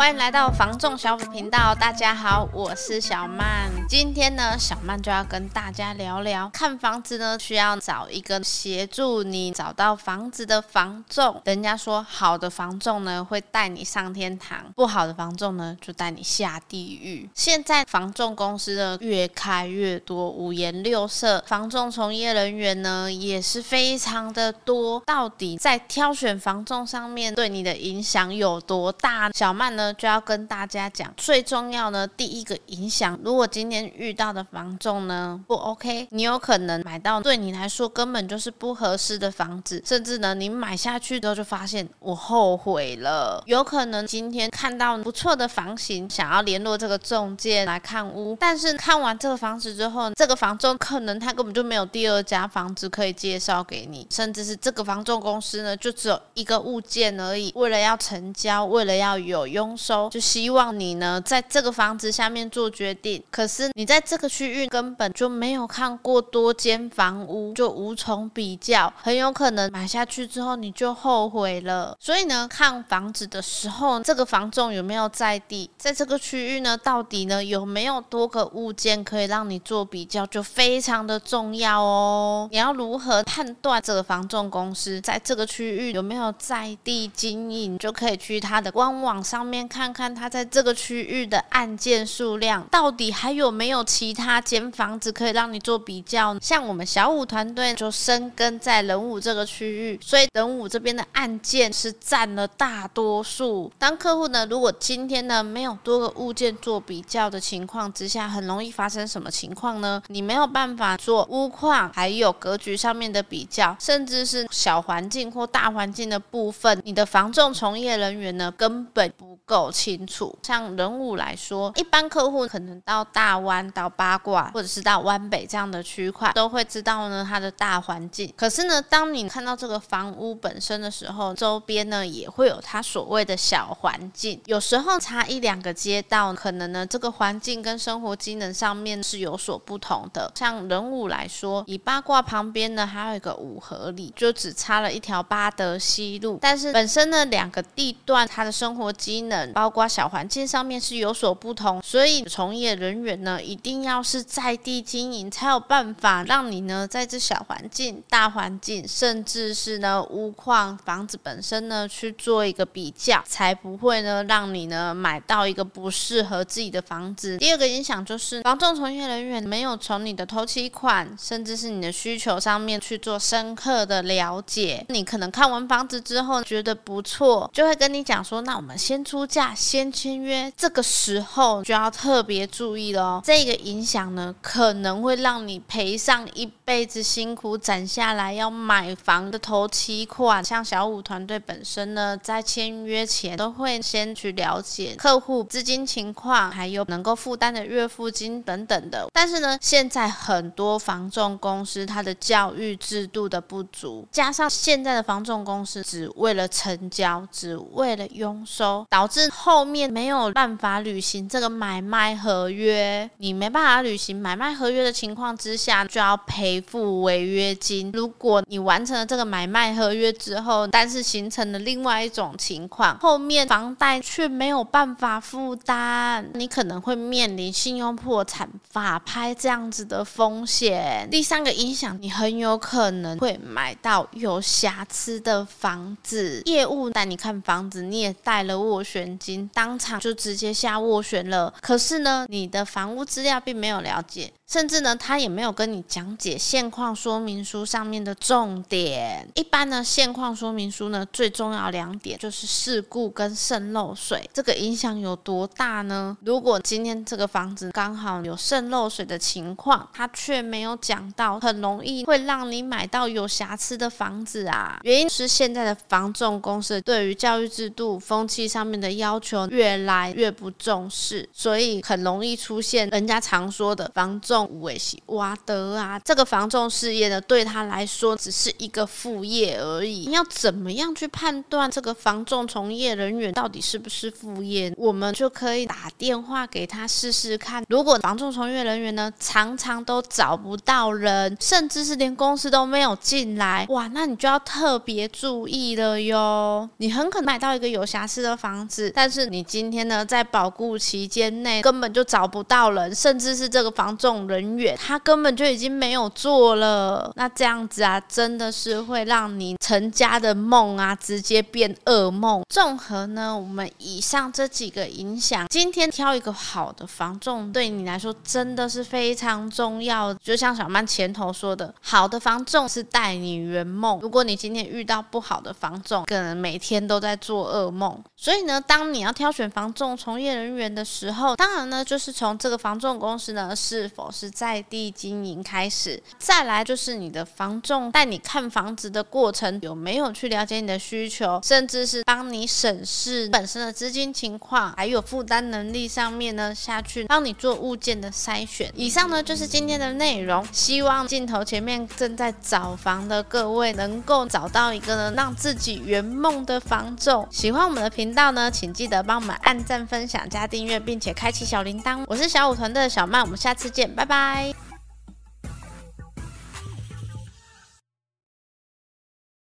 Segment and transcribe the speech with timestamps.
[0.00, 3.70] 欢迎来到房仲小武频道，大家好，我是小曼。
[3.86, 11.42] 今天呢，小曼就要跟大家聊聊看房子呢，需要找一个协助你找到房子的房仲。
[11.44, 17.28] 人家说好的房仲呢，会带你上天堂；不好的房仲呢，就带你下地狱。
[17.34, 25.02] 现在房仲公司呢，越开越多，五颜六色，房仲从业人员呢，也是非常的多。
[25.04, 29.30] 到底在挑选房仲上面，对你的影响有多大？
[29.34, 43.42] 小曼呢，就要跟大家讲，最重要呢第一个影响，如果今天遇到的房仲呢不 OK，你有可能买到对你来说根本就是不合适的房子，甚至呢你买下去之后就发现我后悔了。
[43.46, 63.22] 有可能今天看到不错的房型，想要联络这个中介来看屋，但是看完这个房子之后，这个房仲可能他根本就没有第二家房子可以介绍给你，甚至是这个房仲公司呢就只有一个物件而已，为了要成交，为了要有佣收，就希望你呢在这个房子下面做决定。
[63.30, 71.96] 可是你在这个区域根本就没有看过多间房屋，就无从比较，很有可能买下去之后你就后悔了。
[71.98, 82.48] 所以呢，看房子的时候，这个房仲有没有在地，在这个区域呢，到底呢有没有多个物件可以让你做比较，就非常的重要哦。
[82.50, 96.36] 你要如何判断这个房仲公司在这个区域有没有在地经营，就可以去他的官网上面看看他在这个区域的案件数量，到底还有没有其他间房子可以让你做比较。
[96.40, 103.70] 像我们小五团队就深耕在仁武这个区域，所以仁武这边的案件是占了大多数。
[103.78, 110.02] 当客户呢，如果今天呢没有多个物件做比较的情况之下，很容易发生什么情况呢？
[110.08, 120.38] 你没有办法做屋况还有格局上面的比较，甚至是小环境或大环境的部分，你的房仲从业人员呢根本不够清楚。
[120.44, 128.32] 像仁武来说，一般客户可能到大湾、到八卦或者是到湾北这样的区块，都会知道呢它的大环境。
[128.36, 140.30] 可是呢，当你看到这个房屋本身的时候，周边呢也会有它所谓的小环境，有时候差一两个街道，可能呢这个环境跟生活机能上面是有所不同的。
[140.36, 167.38] 像仁武来说，以八卦旁边呢还有一个五和里，就只差了一条八德西路，但是本身呢两个地段它的生活机能，包括小环境上面是有所不同，所以从业人员呢一定要是在地经营，才有办法让你呢在这小环境、大环境，甚至是呢屋况、房子本身呢去做一个比较，才不会呢让你呢买到一个不适合自己的房子。
[167.38, 174.84] 第二个影响就是，房仲从业人员没有从你的头期款，甚至是你的需求上面去做深刻的了解。
[174.88, 180.52] 你可能看完房子之后觉得不错，就会跟你讲说，那我们先出价，先签约。
[180.56, 190.44] 这个时候就要特别注意了哦，这个影响呢可能会让你赔上一辈子辛苦攒下来要买房的头期款。
[190.44, 199.06] 像小五团队本身呢，在签约前都会先去了解客户资金情况，还有能够负担的月付金等等的。
[199.12, 213.08] 但是呢，现在很多房仲公司它的教育制度的不足，加上现在的房仲公司只为了成交，只为了佣收，导致后面没有办法履行这个买卖合约。
[213.18, 217.90] 你没办法履行买卖合约的情况之下，就要赔付违约金。
[217.92, 231.08] 如果你完成了这个买卖合约之后，但是形成了另外一种情况，后面房贷却没有办法负担，你可能会面临信用破产、法拍这样子的风险。
[231.10, 236.42] 第三个影响，你很有可能会买到有瑕疵的房子。
[236.46, 241.52] 业务带你看房子，你也带了斡旋金，当场就直接下斡旋了。
[241.60, 244.32] 可是呢，你的房屋资料并没有了解。
[244.50, 249.24] 甚至呢，他也没有跟你讲解现况说明书上面的重点。
[249.36, 254.28] 一般呢，现况说明书呢，最重要两点就是事故跟渗漏水。
[254.34, 256.18] 这个影响有多大呢？
[256.24, 264.80] 如果今天这个房子刚好有渗漏水的情况，他却没有讲到，很容易会让你买到有瑕疵的房子啊。
[264.82, 274.39] 原因是现在的房仲公司对于教育制度风气上面的要求越来越不重视，所以很容易出现人家常说的房仲。
[274.40, 280.06] 众五位系哇得啊，这个房仲事业呢，对他来说只是一个副业而已。
[280.06, 284.72] 你要怎么样去判断这个房仲从业人员到底是不是副业？
[284.76, 287.64] 我们就可以打电话给他试试看。
[287.68, 296.68] 如果房仲从业人员呢，常常都找不到人，甚至是连公司都没有进来，哇，那你就要特别注意了哟。
[296.78, 307.12] 你很可能买到一个有瑕疵的房子，但是你今天呢，在保固期间内根本就找不到人，甚至是这个房仲人员他根本就已经没有做了。
[307.16, 312.42] 那这样子啊，真的是会让你成家的梦啊，直接变噩梦。
[312.48, 320.14] 综合呢，我们以上这几个影响，今天挑一个好的房仲，对你来说真的是非常重要。
[320.14, 323.98] 就像小曼前头说的，好的房仲是带你圆梦。
[324.00, 328.02] 如果你今天遇到不好的房仲，可能每天都在做噩梦。
[328.16, 348.70] 所以呢，当你要挑选房仲从业人员的时候，当然呢，就是从这个房仲公司呢是否是在地经营开始，再来就是你的房仲带你看房子的过程有没有去了解你的需求，甚至是帮你审视本身的资金情况，还有负担能力上面呢下去帮你做物件的筛选。
[348.74, 357.26] 以上呢就是今天的内容，希望镜头前面正在找房的各位能够找到一个呢让自己圆梦的房仲。
[357.30, 362.04] 喜欢我们的频道呢，请记得帮我们按赞、分享、加订阅，并且开启小铃铛。
[362.06, 364.69] 我是小武团队的小曼，我们下次见，拜拜。